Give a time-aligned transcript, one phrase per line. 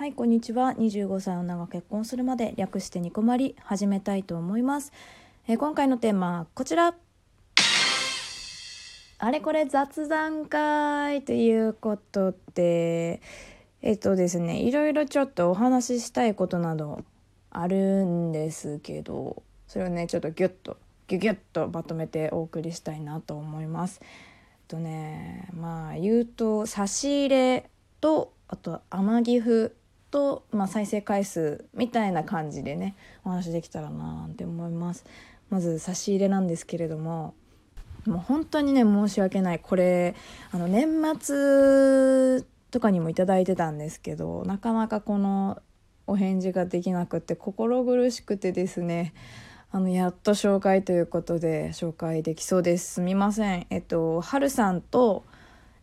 [0.00, 0.70] はいこんにちは。
[0.78, 4.94] 25歳女が結婚するまで略してニコマリ始めたいと思います、
[5.46, 6.94] えー今回のテーマこちら。
[9.18, 13.20] あれこれ雑談会ということで
[13.82, 17.04] えっとですねいろいろちょっとお話ししたいことなど
[17.50, 20.78] あるんですけどそれをねちょっとギュッと
[21.08, 24.00] ギュギュッとまとめてお送りしたいなと思います。
[24.02, 24.08] えっ
[24.66, 27.68] とねまあ言うと差し入れ
[28.00, 29.74] とあと天岐阜
[30.10, 35.04] と、まあ、再生回数みたいな感じでねお話できたらななんて思います。
[35.50, 37.34] まず差し入れなんですけれども
[38.06, 39.58] もう本当にね申し訳ない。
[39.58, 40.14] これ
[40.52, 40.88] あの年
[41.20, 45.60] 末とかにもいただいてたんですけどなかなかこの
[46.06, 49.12] お返事ができなくて心苦しくてですね
[49.72, 52.94] あのやっと紹介ということで紹介できそうです。
[52.94, 53.66] すみません。
[53.70, 55.24] えっとはるさんと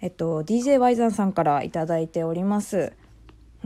[0.00, 2.92] えっと DJ ワイザンさんからいただいております。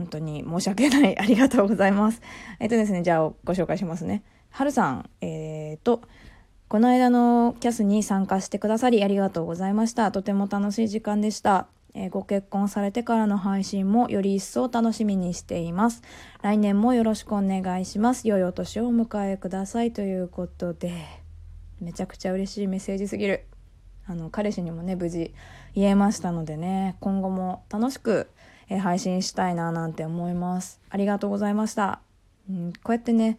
[0.01, 1.19] 本当に申し訳ない。
[1.19, 2.21] ありがとうございます。
[2.59, 4.23] えっとですねじゃあご紹介しますね。
[4.49, 6.01] はるさんえー、と
[6.67, 10.11] この間のキャスに参加してくださりありがとうございました。
[10.11, 11.67] とても楽しい時間でした。
[11.93, 16.01] えーご結婚されてからの配信もより一層楽しみにしています。
[16.41, 18.27] 来年もよろしくお願いします。
[18.27, 20.93] 良いお年をお迎えくださいということで
[21.79, 23.45] めちゃくちゃ嬉しいメッセージすぎる。
[24.07, 25.33] あの彼氏にもね無事
[25.75, 28.29] 言えましたのでね今後も楽しく、
[28.71, 30.79] えー配信したいななんて思います。
[30.89, 31.99] ありがとうございました、
[32.49, 33.37] うん、こうやってね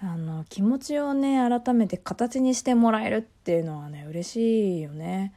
[0.00, 5.34] あの気持ちをね改めて形にしてもらえるっていうのはね嬉しいよね。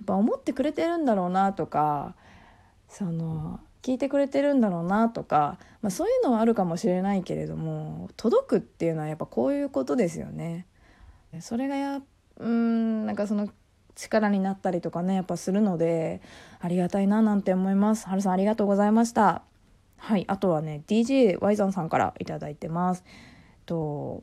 [0.00, 2.16] やっぱ思ってくれてるんだろうなとか
[2.88, 10.66] その聞いてくれてるんだろうなとか、まあ、そういうのはあるかもしれないけれども届くっていうのはやっぱこういうことですよね。
[11.40, 13.48] それがやうーんなんかその
[13.94, 16.20] 力になったりとかねやっぱするので
[16.60, 18.08] ありがたいななんて思います。
[18.08, 19.42] はるさんありがとうございました。
[19.96, 23.04] はいあとはね DJ ワイザンさんから頂いてます。
[23.66, 24.22] と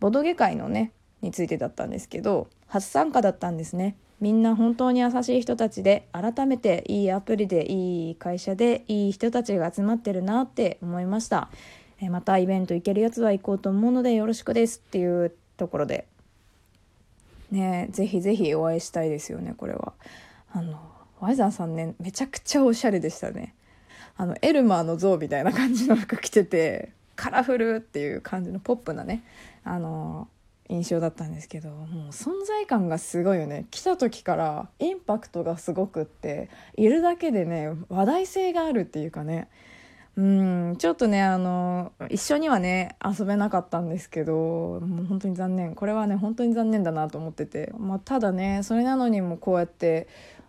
[0.00, 11.50] ボドゲ会のねについてだったんですけど初参加だったんですねみんな本当に優しい人たちで改めていいアプリでいい会社でいい人たちが集まってるなって思いました
[12.10, 16.06] またイベント行けるやつは行こうと思うのでよろしくですっていうところで
[17.50, 19.92] ねぜひぜひお会いしたいですよねこれは。
[20.52, 20.80] あの
[21.20, 23.54] ワイザーさんねめちゃくちゃおしゃれでしたね。
[24.16, 29.22] あのエルマーの像みたいな感じの服着ててカラフルっていう感じのポップなね
[29.64, 30.28] あの
[30.68, 33.66] 印象だったんですけどもう存在感がすごいよね。
[33.70, 39.48] 来た時からインパクトがすごくっているだけでね話題性があるっていうかね
[40.18, 45.76] うんちょっとねあの一緒にはね遊べなかったんですけどもう本当に残念。
[45.76, 50.08] これはね本当に残念だなと思ってて、まあ、ただねそれなのにもこうやって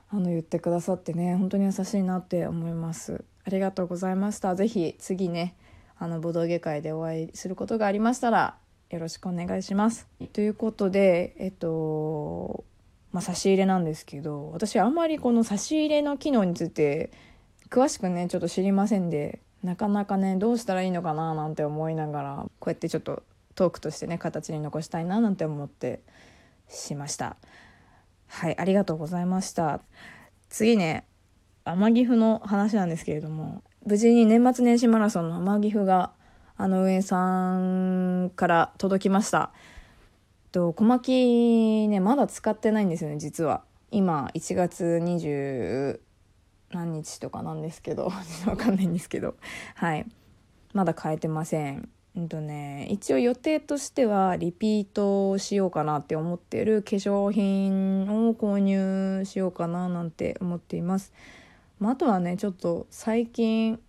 [0.10, 3.24] あの言ってくださってね本当に優しいなって思います。
[3.46, 4.56] ありがとうございました。
[4.56, 5.56] ぜひ次ね
[6.00, 8.56] あのボドゲ会でお会いすることがありましたら
[8.90, 10.08] よろしくお願いします。
[10.34, 12.64] ということでえっと
[13.12, 17.12] まあ差し入れなんですけど私あんまりこの差し入れの機能について
[17.70, 23.24] 詳しくねちょっと知りませんでなかなかねどうしたらいいのかななんて思いながらこうやってちょっと
[23.56, 26.02] トークとしてね形に残したいななんて思って
[26.70, 27.36] しました。
[28.28, 29.82] はいありがとうございました。
[30.50, 31.06] 次ね
[31.66, 36.12] 天岐阜の話なんですけれども無事に年末年始マラソンの天岐阜が
[36.56, 39.52] あの運営さんから届きました。
[40.52, 43.64] と小牧ねまだ使ってないんですよね実は。
[43.92, 46.00] 今1月20
[46.72, 48.12] 何日とかなんですけど
[48.46, 49.36] わかんないんですけど。
[49.76, 50.06] はい。
[50.74, 51.90] まだ変えてません。
[52.16, 61.14] うんとね一応予定としてはリピートしようかなって思ってる化粧品を購入しようかななんて思っています、
[61.80, 63.80] まあ、あとはねちょっと最近、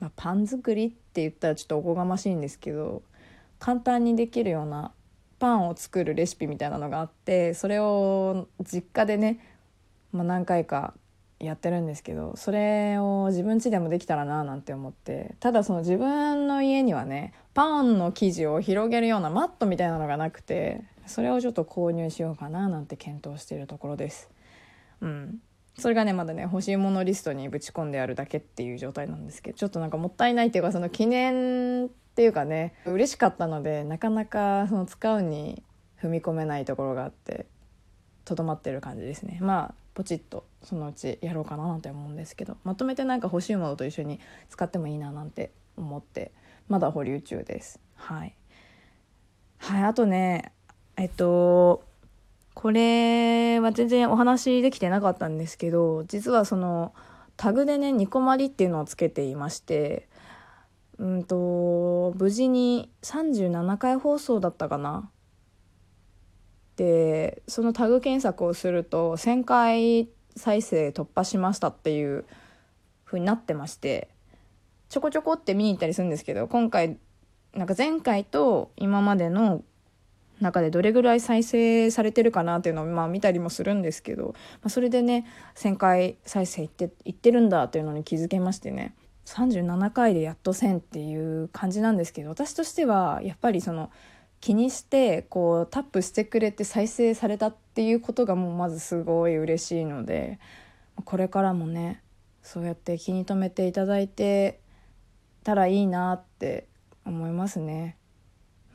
[0.00, 3.02] まあ、パン作りって言ったらちょっとおこがましいんですけど
[3.58, 4.92] 簡単にできるような
[5.38, 9.38] パンを作るレシピみたいなのがあってそれを実家でね、
[10.12, 10.94] まあ、何回か
[11.40, 24.30] やってるんですけどそれを自分家でもできたらななんて思ってただその自分の家にはねパンの生地を広げるようなマットみたいなのがなくてそれをちょっと購入しようかななんて検討しているところです。
[25.00, 25.40] うん。
[25.78, 35.62] それがねまだね欲しいものリストにぶち込んであるだけっていう状態なんですけどちょっとなんかもったいないっていうかその記念っていうかね嬉しかったのでなかなかその使うに
[36.02, 37.46] 踏み込めないところがあって
[38.24, 39.38] とどまってる感じですね。
[39.40, 46.30] まあポチッとそのうちやろうかななんて思うんですけどまとめてなんか欲しいものと一緒に使ってもいいななんて思って
[46.68, 47.80] まだ保留中です。
[47.96, 48.36] はい。
[49.56, 50.52] はいあとね
[50.96, 51.82] えっと
[52.54, 56.94] これは全然お話できてなかったんですけど実はその
[57.36, 60.08] タグでね「ニコマリ」っていうのをつけていまして
[60.98, 65.10] うんと無事に37回放送だったかな
[66.78, 72.24] でそのタグ検索をすると1,000回再生突破しましたっていう
[73.04, 74.08] 風になってまして
[74.88, 76.96] ちょこちょこって見に行ったりするんですけど今回
[77.52, 79.64] なんか前回と今までの
[80.40, 84.34] 中でどれぐらい再生されてるかなっていうのをまあ見たりもするんですけど、ま
[84.66, 85.26] あ、それでね
[85.56, 88.94] 1,000回再生いっていってるんだっていうのに気づけましてね
[89.26, 93.90] 37回でやっと1,000っていう感じなんですけど私としてはやっぱりその
[94.40, 100.38] 気にしてこうタップしてくれて再生されたっていうことがもうまずすごい嬉しいので
[101.04, 102.02] これからもね
[102.42, 104.60] そうやって気に留めていただいて
[105.44, 106.66] たらいいなって
[107.04, 107.96] 思いますね。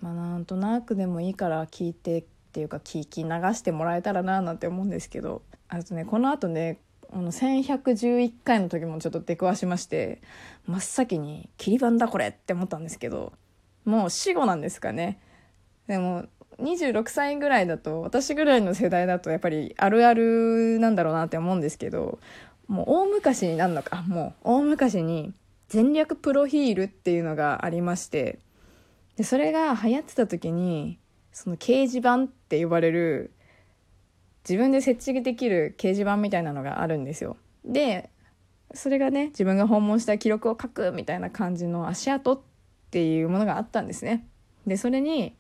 [0.02, 6.80] まあ、なんとなくでもいいから聞いてっていうか聞き流してもらえたらななんて思うんですけどあとねこのあとね
[7.12, 10.22] あの1111回の時もちょっと出くわしまして
[10.68, 13.34] 真っ先に「切り板だこれ!」って思ったんですけど
[13.86, 15.20] もう死後なんですかね
[15.88, 16.26] でも
[16.60, 22.20] 26歳ぐらいだと私ぐらいの世代だとやっぱりあるあるなんだろうなって思うんですけど
[22.68, 25.34] もう大昔になるのかもう大昔に
[25.68, 28.40] 全略プロフィールっていうのがありまして
[29.18, 31.00] でそれが流行ってた時に
[31.32, 33.32] その掲示板って呼ばれる
[34.48, 37.38] 自分で設置できる掲示板みたいなのがあるんですよ。
[37.66, 38.10] で
[38.74, 42.42] それがね自分が訪問した記録を書くみたいな感じの足跡っ
[42.92, 44.28] ていうものがあったんですね。
[44.68, 45.36] でそれに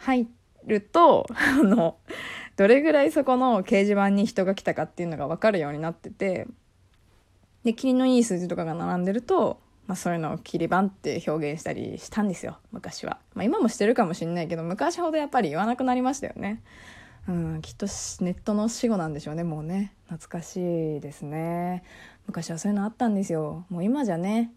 [0.00, 0.28] 入
[0.66, 1.96] るとあの
[2.56, 6.46] どれぐらいそこの掲示板に人が来たかっていうのが分かるようになってて
[7.64, 9.60] で霧のいい数字とかが並んでると
[9.90, 16.62] まあ、そういうのを切り板って表現したりしたんですよ昔は、まあ、今もしてるかもしんないけど昔ほどやっぱり言わなくなりましたよね。
[17.28, 17.86] うんきっと
[18.20, 19.92] ネットの死後なんでしょうねもうね。
[20.08, 21.82] 懐かしいですね。
[22.28, 23.64] 昔はそういうのあったんですよ。
[23.68, 24.52] もう今じゃね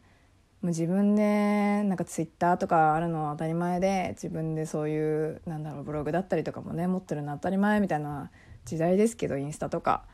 [0.64, 8.32] もう自分でなんかツイッターとかあるのは当たり前で自分でそういうなんだろうブログだったりとかもね持ってるの当たり前みたいな
[8.64, 10.06] 時代ですけどインスタとか。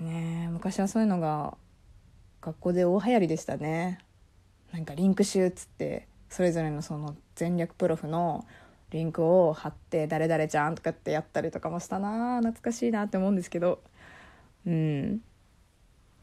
[0.00, 1.56] ね昔はそういうのが
[2.40, 3.98] 学校で大流行りでしたね。
[4.72, 8.46] なんかリンク集っつってそれぞれのその全略プロフの
[8.90, 13.82] リンクを貼って「誰々ちゃん」とかってやったりとかもしたな懐かしいなって思うんですけど。
[14.66, 15.20] うん。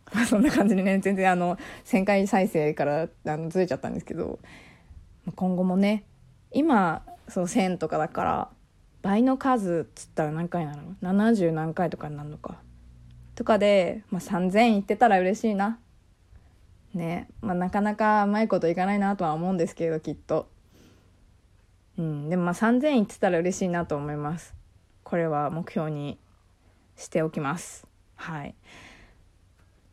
[0.14, 4.40] まあそんな感じでね全然あの1000回再生からあのずれちゃったんですけど
[5.36, 6.04] 今後もね
[6.52, 8.50] 今そう1000とかだから
[9.02, 12.58] 倍の数っつったら何回なの？70何回とかになるのか。
[13.36, 15.80] とかで、まあ、3000いってたら嬉しいな。
[16.94, 20.50] ねまあ、なかなかうまいこといかないなとは思うんですけどきっと。
[21.98, 24.54] うんでもまあ3000いってたら嬉しいなと思います。
[25.04, 26.20] これは目標に
[26.98, 27.88] しておきます。
[28.16, 28.56] はい。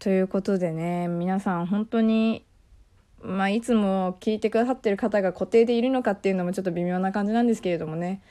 [0.06, 2.44] ということでね皆さん本当に
[3.24, 8.22] まあいつも聞いてくださってる方が固定でいるのかっていうのもちょっと微妙な感じなんですけれどもね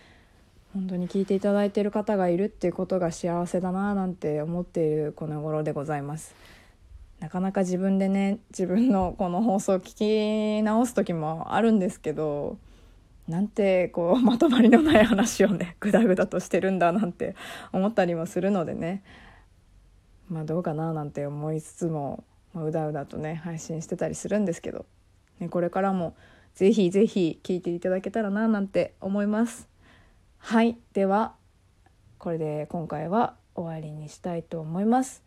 [0.73, 6.33] 本当に聞いていただいてる方がいるっていうことが幸せだななんて思っているこの頃でございます。
[7.19, 12.57] なかなか自分でね自分のこの放送を聞き直す時もあるんですけど
[13.27, 17.35] なんてこうまとまりのない話をねグダグダとしてるんだなんて
[17.73, 19.03] 思ったりもするのでね
[20.29, 22.23] まあどうかななんて思いつつも、
[22.53, 24.85] まあ、うだうだとね配信してたりするんですけど、
[25.39, 26.15] ね、これからも
[26.55, 29.67] ぜひぜひ聞いていただけたらななんて思います。
[30.37, 31.33] はいでは
[32.17, 35.23] これで今回は終わりにしたいと思います。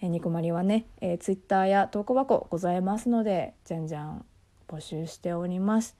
[0.00, 4.24] えー、ニコマリはね、えー、ツイッターや投稿箱ございますのでじゃんじゃん
[4.68, 5.96] 募集しております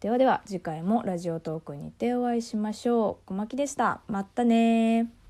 [0.00, 5.21] ではでは次回もラジオトークにてお会いしましょう小牧でしたまたね